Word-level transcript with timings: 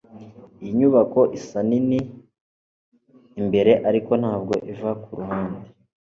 iyi 0.61 0.71
nyubako 0.79 1.19
isa 1.37 1.59
nini 1.69 1.99
imbere, 3.41 3.71
ariko 3.89 4.11
ntabwo 4.21 4.53
iva 4.71 4.91
kuruhande 5.03 5.65